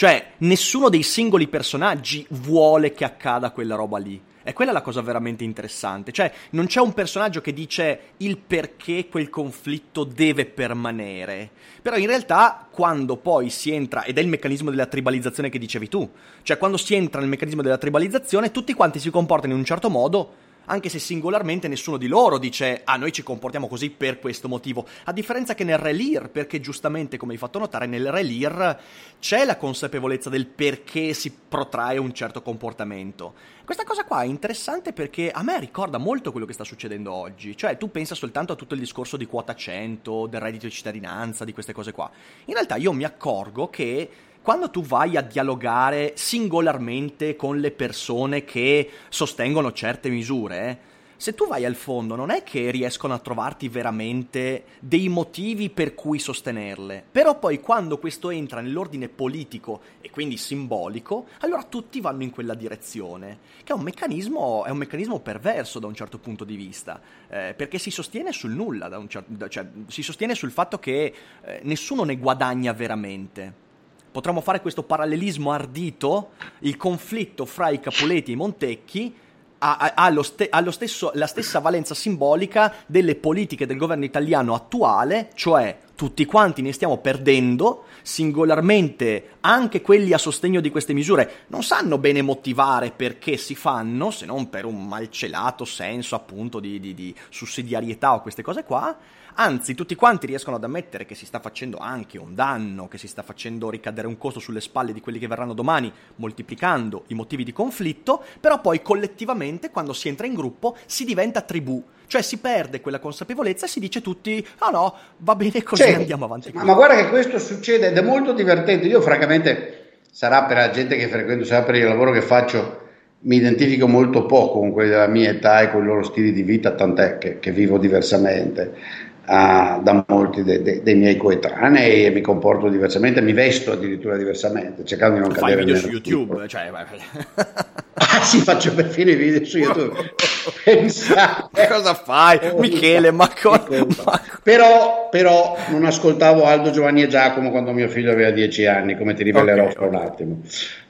[0.00, 4.18] Cioè, nessuno dei singoli personaggi vuole che accada quella roba lì.
[4.42, 6.10] E quella è la cosa veramente interessante.
[6.10, 11.50] Cioè, non c'è un personaggio che dice il perché quel conflitto deve permanere.
[11.82, 15.88] Però in realtà, quando poi si entra, ed è il meccanismo della tribalizzazione che dicevi
[15.88, 16.10] tu,
[16.44, 19.90] cioè quando si entra nel meccanismo della tribalizzazione, tutti quanti si comportano in un certo
[19.90, 20.34] modo
[20.70, 24.86] anche se singolarmente nessuno di loro dice ah noi ci comportiamo così per questo motivo,
[25.04, 28.78] a differenza che nel Relir, perché giustamente come hai fatto notare nel Relir
[29.18, 33.34] c'è la consapevolezza del perché si protrae un certo comportamento.
[33.64, 37.56] Questa cosa qua è interessante perché a me ricorda molto quello che sta succedendo oggi,
[37.56, 41.44] cioè tu pensa soltanto a tutto il discorso di quota 100, del reddito di cittadinanza,
[41.44, 42.10] di queste cose qua.
[42.46, 44.08] In realtà io mi accorgo che
[44.42, 50.88] quando tu vai a dialogare singolarmente con le persone che sostengono certe misure,
[51.20, 55.94] se tu vai al fondo non è che riescono a trovarti veramente dei motivi per
[55.94, 62.22] cui sostenerle, però poi quando questo entra nell'ordine politico e quindi simbolico, allora tutti vanno
[62.22, 66.44] in quella direzione, che è un meccanismo, è un meccanismo perverso da un certo punto
[66.44, 66.98] di vista,
[67.28, 72.04] eh, perché si sostiene sul nulla, certo, cioè, si sostiene sul fatto che eh, nessuno
[72.04, 73.68] ne guadagna veramente
[74.10, 79.14] potremmo fare questo parallelismo ardito, il conflitto fra i Capuleti e i Montecchi
[79.60, 84.04] ha, ha, ha lo ste, lo stesso, la stessa valenza simbolica delle politiche del governo
[84.04, 90.94] italiano attuale, cioè tutti quanti ne stiamo perdendo, singolarmente anche quelli a sostegno di queste
[90.94, 96.58] misure non sanno bene motivare perché si fanno, se non per un malcelato senso appunto
[96.58, 98.96] di, di, di sussidiarietà o queste cose qua,
[99.42, 103.08] Anzi, tutti quanti riescono ad ammettere che si sta facendo anche un danno, che si
[103.08, 107.42] sta facendo ricadere un costo sulle spalle di quelli che verranno domani, moltiplicando i motivi
[107.42, 111.82] di conflitto, però poi collettivamente, quando si entra in gruppo, si diventa tribù.
[112.06, 115.94] Cioè si perde quella consapevolezza e si dice tutti, ah no, va bene così, cioè,
[115.94, 116.50] andiamo avanti.
[116.52, 118.88] Ma, ma guarda che questo succede ed è molto divertente.
[118.88, 122.88] Io francamente, sarà per la gente che frequento, sarà per il lavoro che faccio,
[123.20, 126.42] mi identifico molto poco con quelli della mia età e con i loro stili di
[126.42, 132.10] vita, tant'è che, che vivo diversamente uh, da molti de, de, dei miei coetanei e
[132.10, 136.48] mi comporto diversamente, mi vesto addirittura diversamente, cercando di non Fai cadere video su YouTube,
[136.48, 136.70] cioè,
[138.02, 140.14] Ah sì, faccio perfino i video su YouTube.
[140.64, 141.68] Pensate.
[141.68, 142.40] Cosa fai?
[142.56, 143.66] Michele, ma, co-
[144.04, 144.20] ma...
[144.42, 149.12] Però, però, non ascoltavo Aldo, Giovanni e Giacomo quando mio figlio aveva dieci anni, come
[149.12, 150.40] ti rivelerò okay, fra un attimo.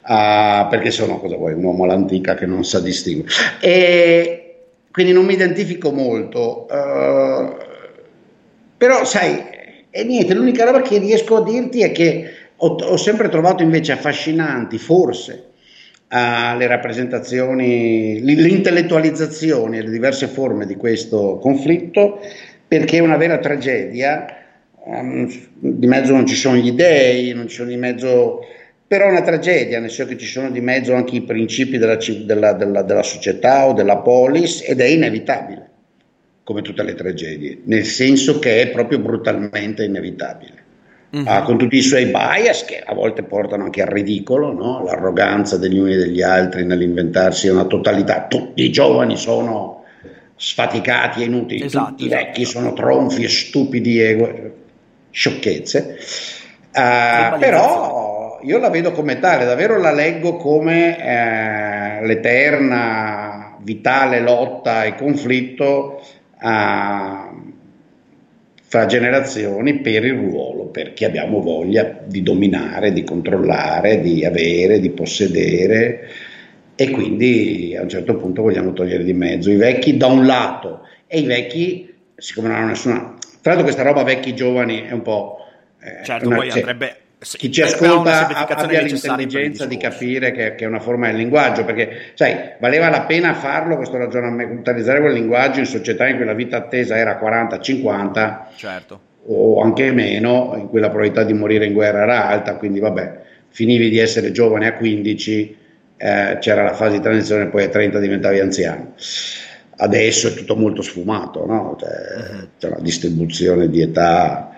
[0.03, 3.31] Uh, perché sono, cosa vuoi, un uomo all'antica che non sa distinguere.
[3.61, 4.55] E
[4.93, 6.67] quindi non mi identifico molto.
[6.71, 7.70] Uh,
[8.81, 9.45] però, sai,
[9.91, 13.93] e niente, l'unica roba che riesco a dirti è che ho, ho sempre trovato invece
[13.93, 15.49] affascinanti, forse,
[16.09, 22.21] alle rappresentazioni, l'intellettualizzazione e le diverse forme di questo conflitto,
[22.67, 24.39] perché è una vera tragedia.
[24.83, 28.47] Um, di mezzo non ci sono gli dei, non ci sono di mezzo,
[28.87, 31.99] però è una tragedia, nel senso che ci sono di mezzo anche i principi della,
[32.25, 35.70] della, della, della società o della polis ed è inevitabile,
[36.51, 40.65] come tutte le tragedie, nel senso che è proprio brutalmente inevitabile
[41.15, 41.25] mm-hmm.
[41.25, 44.83] uh, con tutti i suoi bias che a volte portano anche al ridicolo, no?
[44.83, 48.27] l'arroganza degli uni e degli altri nell'inventarsi una totalità.
[48.29, 49.85] Tutti i giovani sono
[50.35, 52.21] sfaticati e inutili, esatto, tutti esatto.
[52.21, 54.53] i vecchi sono tronfi e stupidi e
[55.13, 55.99] sciocchezze.
[56.75, 64.83] Uh, però io la vedo come tale, davvero la leggo come eh, l'eterna vitale lotta
[64.83, 66.01] e conflitto
[66.41, 67.53] uh,
[68.63, 74.91] fra generazioni per il ruolo, perché abbiamo voglia di dominare, di controllare, di avere, di
[74.91, 76.09] possedere.
[76.77, 80.87] E quindi a un certo punto vogliamo togliere di mezzo i vecchi da un lato
[81.07, 83.17] e i vecchi, siccome non hanno nessuna...
[83.43, 85.39] Tra l'altro questa roba vecchi giovani è un po'...
[85.83, 90.65] Eh, certo, una, poi andrebbe sì, chi ci ascolta abbia l'intelligenza di capire che, che,
[90.65, 95.13] è una forma del linguaggio, perché sai, valeva la pena farlo questo ragionamento, utilizzare quel
[95.13, 99.01] linguaggio in società in cui la vita attesa era 40-50 certo.
[99.27, 103.21] o anche meno, in cui la probabilità di morire in guerra era alta, quindi vabbè,
[103.51, 105.57] finivi di essere giovane a 15,
[105.99, 108.95] eh, c'era la fase di transizione, poi a 30 diventavi anziano.
[109.77, 111.77] Adesso è tutto molto sfumato, no?
[111.79, 112.49] cioè, uh-huh.
[112.59, 114.50] c'è una distribuzione di età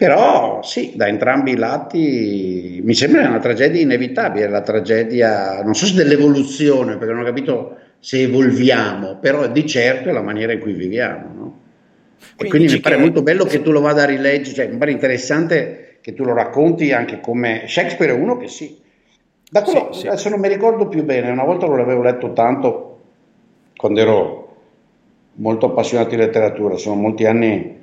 [0.00, 5.84] però sì, da entrambi i lati mi sembra una tragedia inevitabile, la tragedia, non so
[5.84, 10.60] se dell'evoluzione, perché non ho capito se evolviamo, però di certo è la maniera in
[10.60, 11.34] cui viviamo.
[11.34, 11.60] No?
[12.34, 13.00] Quindi e quindi mi pare che...
[13.02, 16.32] molto bello che tu lo vada a rileggere, cioè mi pare interessante che tu lo
[16.32, 18.80] racconti anche come Shakespeare è uno che sì.
[19.50, 23.00] Da quello, sì, adesso non mi ricordo più bene, una volta lo avevo letto tanto
[23.76, 24.56] quando ero
[25.34, 27.79] molto appassionato di letteratura, sono molti anni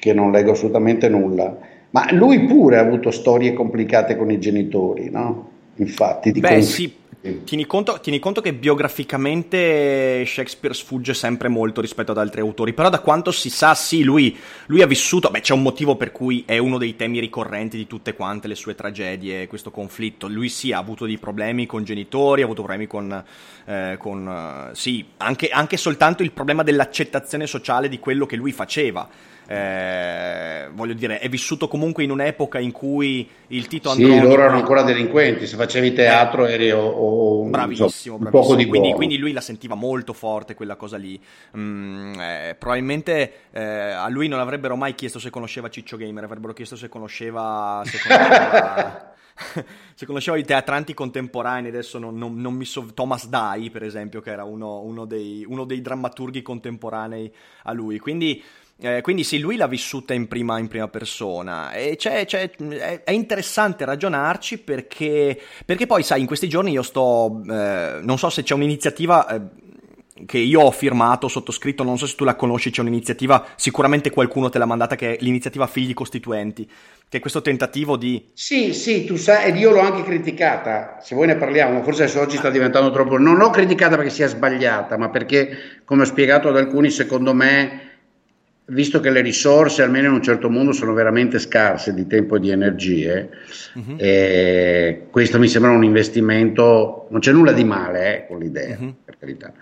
[0.00, 1.56] che non leggo assolutamente nulla,
[1.90, 5.48] ma lui pure ha avuto storie complicate con i genitori, no?
[5.76, 6.92] Infatti, di Beh, conf- sì,
[7.44, 12.88] Tieni conto, tieni conto, che biograficamente Shakespeare sfugge sempre molto rispetto ad altri autori, però
[12.88, 14.34] da quanto si sa, sì, lui,
[14.68, 17.86] lui, ha vissuto, beh c'è un motivo per cui è uno dei temi ricorrenti di
[17.86, 22.40] tutte quante le sue tragedie, questo conflitto, lui sì ha avuto dei problemi con genitori,
[22.40, 23.24] ha avuto problemi con,
[23.66, 29.06] eh, con sì, anche, anche soltanto il problema dell'accettazione sociale di quello che lui faceva
[29.52, 34.20] eh, voglio dire, è vissuto comunque in un'epoca in cui il Tito Andronico...
[34.20, 38.30] Sì, loro erano ancora delinquenti, se facevi teatro eh, eri o, o bravissimo, so, bravissimo.
[38.30, 41.20] poco di quindi, quindi, lui la sentiva molto forte quella cosa lì.
[41.56, 46.52] Mm, eh, probabilmente eh, a lui non avrebbero mai chiesto se conosceva Ciccio Gamer, avrebbero
[46.52, 47.82] chiesto se conosceva...
[47.84, 49.14] Se conosceva...
[49.94, 54.20] se conoscevo i teatranti contemporanei, adesso non, non, non mi so, Thomas Dai, per esempio,
[54.20, 57.32] che era uno, uno, dei, uno, dei, drammaturghi contemporanei
[57.64, 57.98] a lui.
[57.98, 58.42] Quindi
[58.82, 61.72] eh, quindi sì, lui l'ha vissuta in prima, in prima persona.
[61.72, 62.50] E c'è, c'è,
[63.04, 68.30] è, interessante ragionarci perché, perché, poi, sai, in questi giorni io sto, eh, non so
[68.30, 69.40] se c'è un'iniziativa eh,
[70.24, 74.48] che io ho firmato, sottoscritto, non so se tu la conosci, c'è un'iniziativa, sicuramente qualcuno
[74.48, 76.66] te l'ha mandata, che è l'iniziativa Figli Costituenti,
[77.08, 78.30] che è questo tentativo di...
[78.32, 82.20] Sì, sì, tu sai, ed io l'ho anche criticata, se vuoi ne parliamo, forse adesso
[82.20, 83.18] oggi sta diventando troppo...
[83.18, 87.88] Non l'ho criticata perché sia sbagliata, ma perché, come ho spiegato ad alcuni, secondo me
[88.70, 92.40] visto che le risorse, almeno in un certo mondo, sono veramente scarse di tempo e
[92.40, 93.30] di energie,
[93.74, 93.94] uh-huh.
[93.96, 98.94] eh, questo mi sembra un investimento, non c'è nulla di male eh, con l'idea, uh-huh.
[99.04, 99.52] per carità.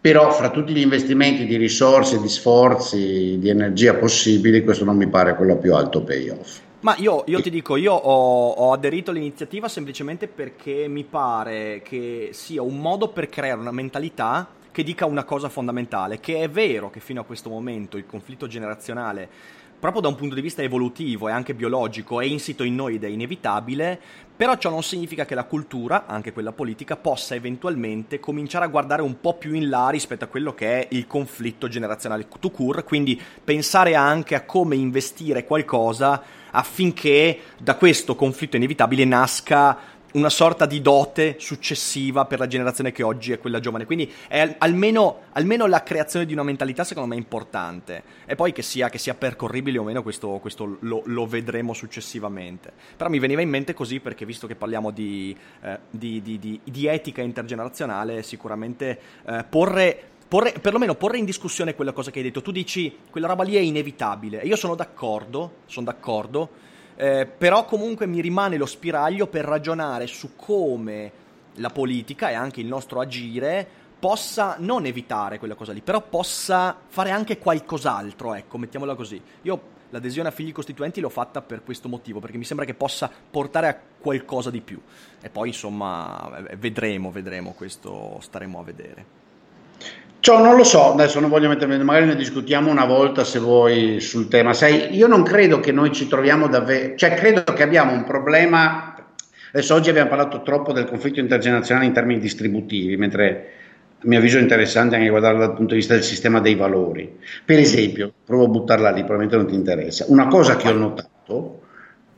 [0.00, 5.08] Però fra tutti gli investimenti di risorse, di sforzi, di energia possibili, questo non mi
[5.08, 6.60] pare quello più alto payoff.
[6.80, 12.28] Ma io, io, ti dico, io ho, ho, aderito all'iniziativa semplicemente perché mi pare che
[12.30, 14.48] sia un modo per creare una mentalità
[14.78, 18.46] che dica una cosa fondamentale, che è vero che fino a questo momento il conflitto
[18.46, 19.28] generazionale
[19.76, 23.02] proprio da un punto di vista evolutivo e anche biologico è insito in noi ed
[23.02, 24.00] è inevitabile,
[24.36, 29.02] però ciò non significa che la cultura, anche quella politica, possa eventualmente cominciare a guardare
[29.02, 32.84] un po' più in là rispetto a quello che è il conflitto generazionale to cure,
[32.84, 39.76] quindi pensare anche a come investire qualcosa affinché da questo conflitto inevitabile nasca
[40.12, 43.84] una sorta di dote successiva per la generazione che oggi è quella giovane.
[43.84, 48.02] Quindi è almeno, almeno la creazione di una mentalità secondo me è importante.
[48.24, 52.72] E poi che sia, che sia percorribile o meno, questo, questo lo, lo, vedremo successivamente.
[52.96, 56.86] Però mi veniva in mente così perché visto che parliamo di, eh, di, di, di
[56.86, 60.02] etica intergenerazionale, sicuramente eh, porre...
[60.28, 62.42] Porre, perlomeno porre in discussione quella cosa che hai detto.
[62.42, 64.42] Tu dici quella roba lì è inevitabile.
[64.42, 66.50] E io sono d'accordo, sono d'accordo
[67.00, 71.12] eh, però comunque mi rimane lo spiraglio per ragionare su come
[71.54, 73.64] la politica e anche il nostro agire
[74.00, 79.20] possa non evitare quella cosa lì, però possa fare anche qualcos'altro, ecco, mettiamola così.
[79.42, 83.08] Io l'adesione a figli costituenti l'ho fatta per questo motivo, perché mi sembra che possa
[83.30, 84.80] portare a qualcosa di più.
[85.20, 89.06] E poi, insomma, vedremo, vedremo, questo staremo a vedere.
[90.20, 94.00] Ciò non lo so, adesso non voglio mettermi, magari ne discutiamo una volta se vuoi
[94.00, 94.52] sul tema.
[94.52, 98.96] Sai, io non credo che noi ci troviamo davvero, cioè credo che abbiamo un problema,
[99.52, 103.50] adesso oggi abbiamo parlato troppo del conflitto internazionale in termini distributivi, mentre
[104.00, 107.16] a mio avviso è interessante anche guardarlo dal punto di vista del sistema dei valori.
[107.44, 111.60] Per esempio, provo a buttarla lì, probabilmente non ti interessa, una cosa che ho notato,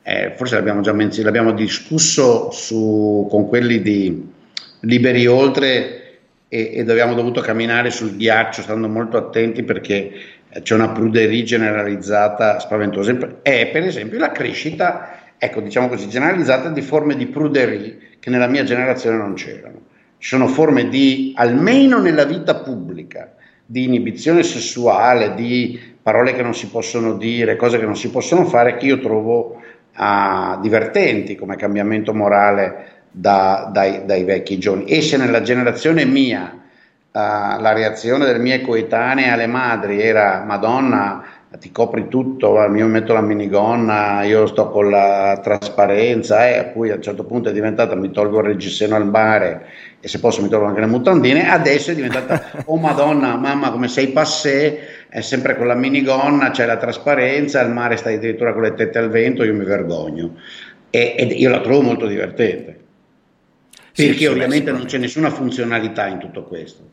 [0.02, 4.26] eh, forse l'abbiamo già menzionato, l'abbiamo discusso su, con quelli di
[4.80, 5.99] Liberi Oltre,
[6.52, 10.12] e, ed abbiamo dovuto camminare sul ghiaccio stando molto attenti perché
[10.62, 13.16] c'è una pruderia generalizzata spaventosa.
[13.40, 18.48] È per esempio la crescita, ecco diciamo così, generalizzata di forme di pruderia che nella
[18.48, 19.78] mia generazione non c'erano.
[20.18, 23.32] Ci sono forme di, almeno nella vita pubblica,
[23.64, 28.44] di inibizione sessuale, di parole che non si possono dire, cose che non si possono
[28.44, 29.62] fare, che io trovo
[29.94, 34.84] ah, divertenti come cambiamento morale da, dai, dai, vecchi giovani.
[34.84, 36.60] E se nella generazione mia uh,
[37.12, 41.24] la reazione delle mie coetanee alle madri era Madonna,
[41.58, 46.94] ti copri tutto, io metto la minigonna, io sto con la trasparenza eh, poi a
[46.94, 49.66] un certo punto è diventata mi tolgo il reggiseno al mare
[50.00, 53.88] e se posso mi tolgo anche le mutandine, adesso è diventata oh madonna, mamma come
[53.88, 58.62] sei passé, è sempre con la minigonna, c'è la trasparenza, al mare stai addirittura con
[58.62, 60.36] le tette al vento, io mi vergogno
[60.88, 62.79] e, e io la trovo molto divertente
[63.94, 66.88] perché sì, ovviamente non c'è nessuna funzionalità in tutto questo.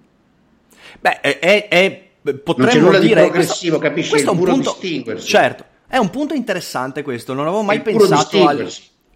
[0.99, 4.09] Beh, è, è, è potremmo non c'è nulla dire, di progressivo, questo, capisci?
[4.09, 5.27] Questo è un punto, distinguersi.
[5.27, 8.69] Certo, è un punto interessante questo, non avevo mai pensato al...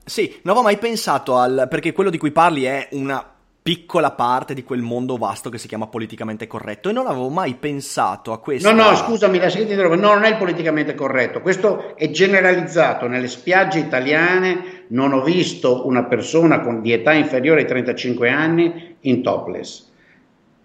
[0.03, 1.67] Sì, non avevo mai pensato al...
[1.69, 3.23] perché quello di cui parli è una
[3.63, 7.55] piccola parte di quel mondo vasto che si chiama politicamente corretto e non avevo mai
[7.55, 8.71] pensato a questo.
[8.71, 13.07] No, no, scusami, la seguente roba, no, non è il politicamente corretto, questo è generalizzato
[13.07, 18.95] nelle spiagge italiane, non ho visto una persona con di età inferiore ai 35 anni
[19.01, 19.89] in topless.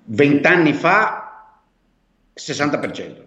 [0.05, 1.53] Vent'anni fa
[2.35, 3.25] 60%.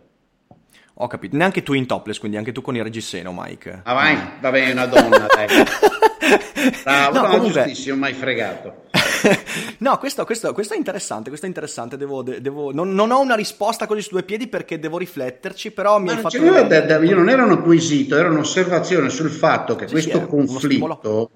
[1.02, 3.82] Ho capito, neanche tu in topless, quindi anche tu con il reggiseno, Mike.
[3.84, 5.48] Ah vai, va bene, una donna, dai.
[6.84, 7.64] Bravo, no, no, comunque...
[7.64, 8.88] giustissimo, mai fregato.
[9.80, 13.36] no, questo, questo, questo, è interessante, questo è interessante, devo, devo, non, non, ho una
[13.36, 16.38] risposta così su due piedi perché devo rifletterci, però mi Ma hai fatto...
[16.38, 20.20] Cioè, da, da, io non era un acquisito, era un'osservazione sul fatto che sì, questo
[20.20, 21.30] sì, conflitto uh,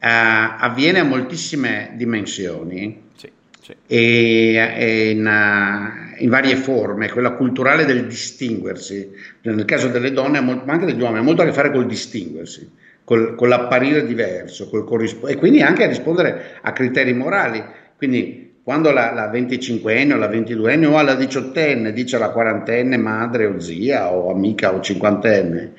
[0.00, 3.04] avviene a moltissime dimensioni.
[3.16, 3.74] Sì.
[3.88, 9.10] E, e in, uh, in, varie forme, quella culturale del distinguersi,
[9.42, 12.84] nel caso delle donne, ma anche degli uomini, ha molto a che fare col distinguersi
[13.06, 17.62] col, con l'apparire diverso, col corrisp- e quindi anche a rispondere a criteri morali.
[17.96, 23.46] Quindi quando la, la 25enne o la 22enne o la 18enne dice alla quarantenne madre
[23.46, 25.72] o zia o amica o cinquantenne,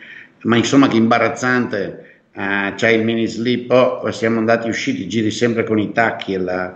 [0.43, 5.65] ma insomma che imbarazzante, uh, c'è il mini slip, oh, siamo andati usciti, giri sempre
[5.65, 6.73] con i tacchi e la,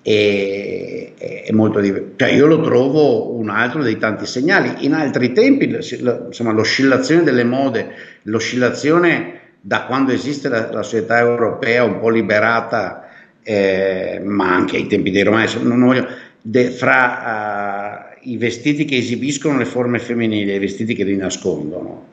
[0.00, 1.12] è,
[1.44, 2.12] è, molto diverso.
[2.16, 4.86] Cioè io lo trovo un altro dei tanti segnali.
[4.86, 11.84] In altri tempi, insomma, l'oscillazione delle mode, l'oscillazione da quando esiste la, la società europea
[11.84, 13.08] un po' liberata,
[13.42, 16.06] eh, ma anche ai tempi dei romani, voglio,
[16.40, 21.16] de, fra uh, i vestiti che esibiscono le forme femminili e i vestiti che li
[21.16, 22.06] nascondono.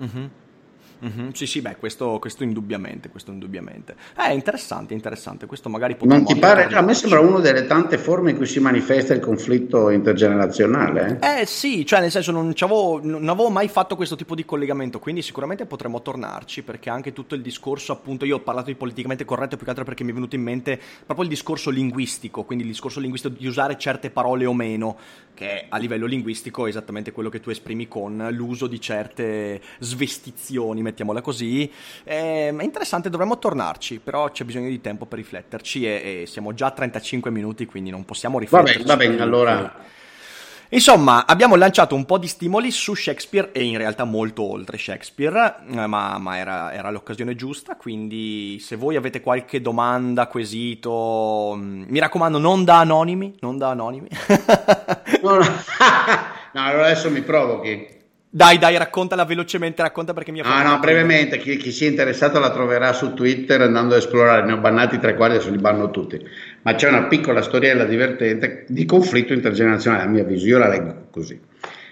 [0.00, 0.26] Mm-hmm.
[1.04, 3.94] Mm-hmm, sì, sì, beh, questo, questo, indubbiamente, questo indubbiamente.
[4.14, 6.24] È interessante, interessante, questo magari potremmo...
[6.24, 6.64] Non ti pare?
[6.64, 11.18] A me sembra una delle tante forme in cui si manifesta il conflitto intergenerazionale.
[11.20, 12.54] Eh, eh sì, cioè nel senso non,
[13.02, 17.34] non, avevo mai fatto questo tipo di collegamento, quindi sicuramente potremmo tornarci, perché anche tutto
[17.34, 20.14] il discorso, appunto, io ho parlato di politicamente corretto più che altro perché mi è
[20.14, 24.46] venuto in mente proprio il discorso linguistico, quindi il discorso linguistico di usare certe parole
[24.46, 24.96] o meno,
[25.34, 30.80] che a livello linguistico è esattamente quello che tu esprimi con l'uso di certe svestizioni,
[30.94, 31.70] mettiamola così.
[32.04, 36.54] Eh, è interessante, dovremmo tornarci, però c'è bisogno di tempo per rifletterci e, e siamo
[36.54, 38.84] già a 35 minuti, quindi non possiamo rifletterci.
[38.84, 39.92] Va bene, va bene, allora...
[40.70, 45.56] Insomma, abbiamo lanciato un po' di stimoli su Shakespeare e in realtà molto oltre Shakespeare,
[45.70, 51.84] eh, ma, ma era, era, l'occasione giusta, quindi se voi avete qualche domanda, quesito, mm,
[51.86, 54.08] mi raccomando non da anonimi, non da anonimi.
[55.22, 55.44] no, no.
[55.44, 58.02] no, allora adesso mi provochi.
[58.36, 60.66] Dai, dai, raccontala velocemente, racconta perché mi ha fatto.
[60.66, 64.54] Ah, no, brevemente, chi, chi sia interessato la troverà su Twitter andando ad esplorare, ne
[64.54, 66.20] ho bannati tre quarti, adesso li banno tutti.
[66.62, 71.06] Ma c'è una piccola storiella divertente di conflitto intergenerazionale, a mio avviso, io la leggo
[71.12, 71.40] così.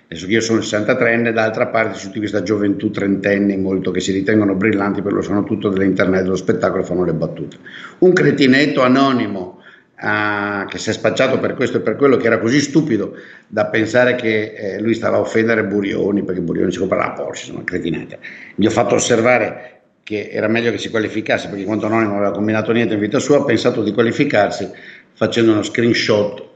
[0.07, 4.11] Adesso che io sono 63enne, d'altra parte c'è tutta questa gioventù trentenni molto che si
[4.11, 7.59] ritengono brillanti, per lo sono tutto dell'internet, dello spettacolo e fanno le battute.
[7.99, 9.62] Un cretinetto anonimo
[10.03, 13.15] uh, che si è spacciato per questo e per quello, che era così stupido
[13.47, 17.47] da pensare che eh, lui stava a offendere Burioni, perché Burioni si compra la Porsche,
[17.47, 18.19] insomma, cretinate.
[18.55, 22.73] Gli ho fatto osservare che era meglio che si qualificasse, perché quanto non aveva combinato
[22.73, 24.69] niente in vita sua, ha pensato di qualificarsi
[25.15, 26.51] facendo uno screenshot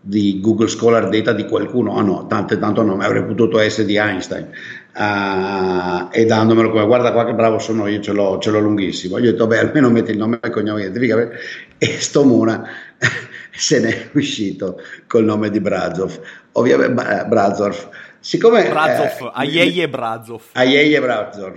[0.00, 3.96] di Google Scholar Data di qualcuno, ah no, tanto, tanto no, avrei potuto essere di
[3.96, 4.48] Einstein,
[4.94, 9.18] uh, e dandomelo come guarda qua che bravo sono io, ce l'ho, ce l'ho lunghissimo.
[9.18, 11.28] Io ho detto, beh, almeno metti il nome e il cognome, identifica,
[11.78, 12.68] e sto Mona
[13.50, 16.18] se ne è uscito col nome di Brazov.
[16.52, 17.88] Ovviamente, eh, Brazov.
[18.18, 20.42] Siccome, Brazov, eh, Aieie Brazov.
[20.52, 21.56] Aieie Brazov.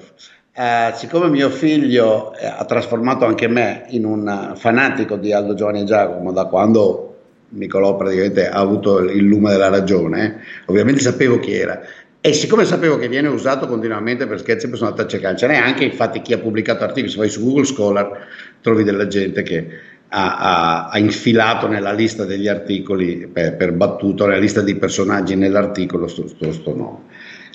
[0.55, 5.81] Eh, siccome mio figlio eh, ha trasformato anche me in un fanatico di Aldo Giovanni
[5.81, 7.13] e Giacomo da quando
[7.53, 11.81] Nicolò praticamente ha avuto il lume della ragione, ovviamente sapevo chi era.
[12.26, 15.36] E siccome sapevo che viene usato continuamente per scherzi, sono andato a cercare.
[15.36, 18.28] Ce n'è anche infatti chi ha pubblicato articoli, se vai su Google Scholar
[18.61, 19.67] trovi della gente che
[20.07, 25.36] ha, ha, ha infilato nella lista degli articoli per, per, battuto, nella lista di personaggi
[25.36, 26.97] nell'articolo sto, sto, sto nome.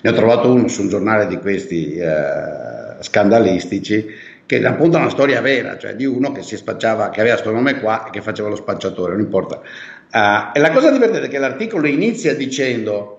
[0.03, 4.05] Ne ho trovato uno su un giornale di questi eh, scandalistici
[4.45, 7.79] che è una storia vera, cioè di uno che si spacciava, che aveva questo nome
[7.79, 9.61] qua e che faceva lo spacciatore, non importa.
[10.11, 13.18] Uh, e la cosa divertente è che l'articolo inizia dicendo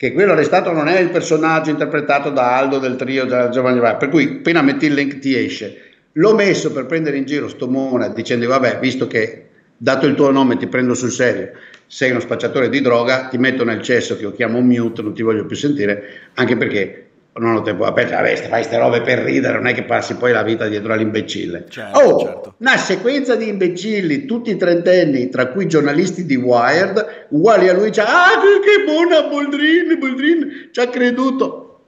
[0.00, 4.08] che quello arrestato non è il personaggio interpretato da Aldo del trio Giovanni Vai, per
[4.08, 5.90] cui appena metti il link ti esce.
[6.12, 10.30] L'ho messo per prendere in giro sto Mona dicendo vabbè, visto che dato il tuo
[10.30, 11.50] nome ti prendo sul serio,
[11.86, 15.20] sei uno spacciatore di droga, ti metto nel cesso che io chiamo mute, non ti
[15.20, 19.54] voglio più sentire, anche perché non ho tempo, vabbè, vabbè fai queste robe per ridere,
[19.54, 21.66] non è che passi poi la vita dietro all'imbecille.
[21.68, 22.54] Certo, oh, certo.
[22.58, 28.04] una sequenza di imbecilli, tutti trentenni, tra cui giornalisti di Wired, uguali a lui, cioè,
[28.04, 31.84] ah, che buona Boldrin, Boldrin, ci ha creduto.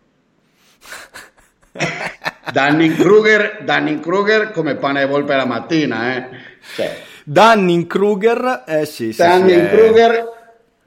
[2.52, 6.28] Danning Kruger, Danning Kruger come pane e volpe la mattina, eh.
[6.76, 10.24] Cioè, Danning Kruger, eh sì, sì, Danning sì, Kruger è...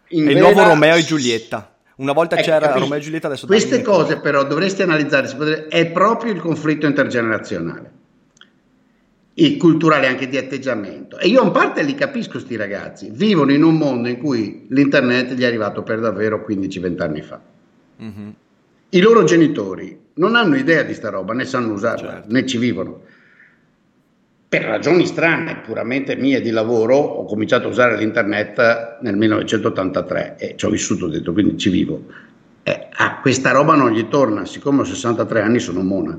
[0.09, 1.74] il nuovo Romeo e Giulietta.
[1.97, 6.33] Una volta ecco, c'era Romeo e Giulietta, adesso Queste cose però dovresti analizzare, è proprio
[6.33, 7.91] il conflitto intergenerazionale,
[9.35, 11.17] il culturale anche di atteggiamento.
[11.17, 15.33] E io in parte li capisco sti ragazzi, vivono in un mondo in cui l'internet
[15.33, 17.39] gli è arrivato per davvero 15-20 anni fa.
[18.01, 18.29] Mm-hmm.
[18.89, 22.31] I loro genitori non hanno idea di sta roba, né sanno usarla, certo.
[22.31, 23.01] né ci vivono
[24.57, 30.53] per ragioni strane, puramente mie di lavoro, ho cominciato a usare l'internet nel 1983 e
[30.55, 32.03] ci ho vissuto dentro, quindi ci vivo.
[32.63, 36.17] Eh, a questa roba non gli torna, siccome ho 63 anni sono mona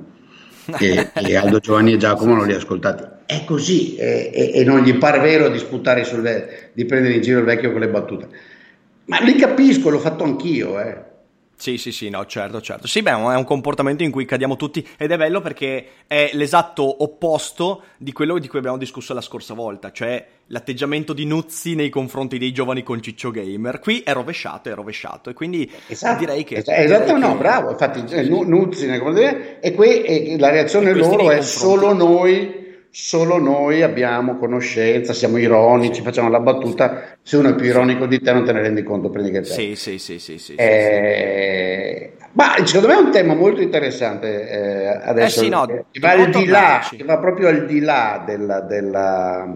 [0.78, 3.04] e, e Aldo Giovanni e Giacomo non li ho ascoltati.
[3.24, 7.22] È così e, e, e non gli pare vero di sputare sulle, di prendere in
[7.22, 8.28] giro il vecchio con le battute.
[9.06, 11.05] Ma li capisco, l'ho fatto anch'io, eh.
[11.58, 12.86] Sì, sì, sì, no, certo, certo.
[12.86, 17.02] Sì, beh, è un comportamento in cui cadiamo tutti ed è bello perché è l'esatto
[17.02, 21.88] opposto di quello di cui abbiamo discusso la scorsa volta, cioè l'atteggiamento di Nuzzi nei
[21.88, 23.80] confronti dei giovani con Ciccio Gamer.
[23.80, 26.56] Qui è rovesciato, è rovesciato e quindi esatto, direi che...
[26.56, 27.38] Esatto, direi no, che...
[27.38, 28.28] bravo, infatti sì.
[28.28, 32.64] Nuzzi nei confronti e, qui, e la reazione loro è solo noi
[32.98, 38.22] solo noi abbiamo conoscenza, siamo ironici, facciamo la battuta, se uno è più ironico di
[38.22, 39.44] te non te ne rendi conto, prendi che te.
[39.48, 44.48] Sì, sì, sì, sì, sì, eh, sì, Ma secondo me è un tema molto interessante
[44.48, 47.80] eh, adesso, eh sì, no, che, va al di là, che va proprio al di
[47.80, 49.54] là della, della,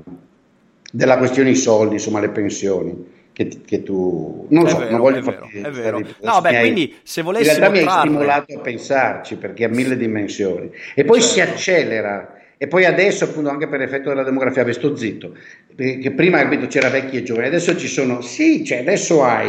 [0.93, 5.01] della questione i soldi, insomma le pensioni che, che tu non lo so, vero, non
[5.01, 5.99] voglio è vero, farti, è vero.
[6.01, 9.64] farti- No, beh, hai- quindi se volessimo in realtà mi hai stimolato a pensarci perché
[9.64, 11.53] ha mille dimensioni e poi si Certo.
[11.55, 15.35] accelera e poi adesso appunto anche per effetto della demografia beh, sto zitto
[15.75, 19.49] perché prima capito, c'era vecchi e giovani adesso ci sono sì cioè adesso hai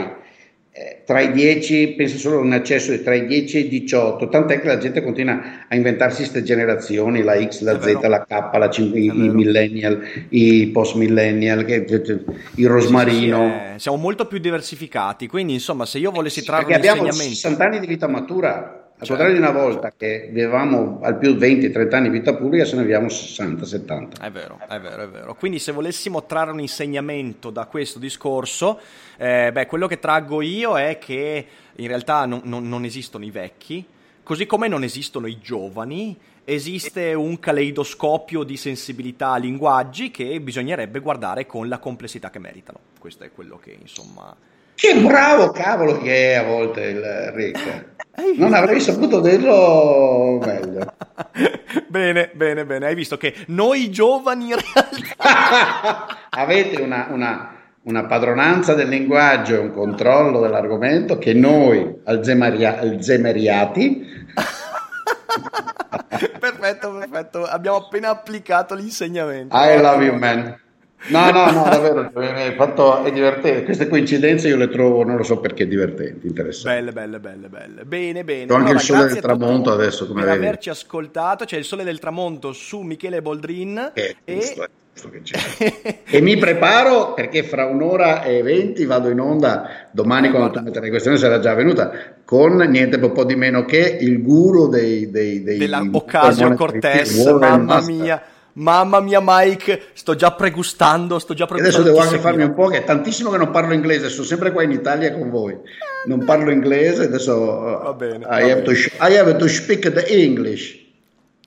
[0.73, 3.67] eh, tra i 10 penso solo a un accesso di tra i 10 e i
[3.67, 8.23] 18 tant'è che la gente continua a inventarsi queste generazioni la X, la Z, la
[8.25, 12.19] K, la C, i, È i millennial i post millennial che- che- che-
[12.55, 16.63] il rosmarino Sì, eh, siamo molto più diversificati, quindi insomma se io volessi Sì, trarre
[16.63, 17.35] perché un abbiamo insegnamento...
[17.41, 21.33] 60 anni di vita matura, al Certo, contrario di una volta che avevamo al più
[21.33, 24.21] 20-30 anni di vita pubblica, se ne abbiamo 60-70.
[24.21, 25.33] È vero, è vero, è vero.
[25.33, 28.79] Quindi se volessimo trarre un insegnamento da questo discorso,
[29.17, 33.31] eh, beh, quello che traggo io è che in realtà non, non- non esistono i
[33.31, 33.83] vecchi,
[34.21, 40.99] così come non esistono i giovani, esiste un caleidoscopio di sensibilità a linguaggi che bisognerebbe
[40.99, 42.77] guardare con la complessità che meritano.
[42.99, 44.35] Questo è quello che, insomma...
[44.75, 48.00] Che bravo cavolo che è a volte il Rick.
[48.15, 50.93] Hai Non avrei saputo dirlo meglio.
[51.87, 52.87] bene, bene, bene.
[52.87, 56.07] Hai visto che noi giovani in realtà...
[56.31, 64.05] Avete una, una- una padronanza del linguaggio e un controllo dell'argomento che noi alzemaria- alzemeriati
[66.39, 67.45] perfetto, perfetto.
[67.45, 69.55] Abbiamo appena applicato l'insegnamento.
[69.55, 70.59] I love you man.
[71.07, 73.63] No, no, no, davvero, è, fatto- è divertente.
[73.63, 76.77] Queste coincidenze io le trovo, non lo so perché, divertenti, interessanti.
[76.77, 77.83] Belle, belle, belle, belle.
[77.85, 78.45] Bene, bene.
[78.45, 80.45] C'ho anche Allora, il sole del tramonto adesso, come per vedi.
[80.45, 81.45] averci ascoltato.
[81.45, 83.91] C'è il sole del tramonto su Michele Boldrin.
[83.95, 84.33] Eh, e...
[84.35, 86.03] giusto, è giusto che c'è.
[86.05, 90.89] e mi preparo perché fra un'ora e venti vado in onda domani quando tu metterai
[90.89, 91.91] questione sarà già venuta
[92.23, 97.25] con niente un po' di meno che il guru dei, dei, dei della Ocasio Cortez.
[97.25, 98.21] Mamma mia.
[98.53, 101.87] Mamma mia, Mike, sto già pregustando, sto già pregustando.
[101.87, 104.51] adesso devo anche farmi un po' che è tantissimo che non parlo inglese, sono sempre
[104.51, 105.57] qua in Italia con voi.
[106.05, 108.63] Non parlo inglese, adesso uh, Va bene, I, have bene.
[108.63, 110.79] to, I have to speak the English.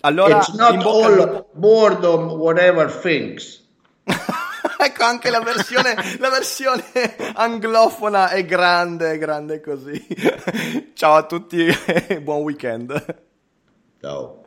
[0.01, 3.63] Allora, It's not al all boredom, whatever things.
[4.79, 6.85] ecco anche la versione, la versione
[7.35, 10.05] anglofona è grande, è grande così.
[10.95, 13.23] Ciao a tutti e buon weekend.
[14.01, 14.44] Ciao.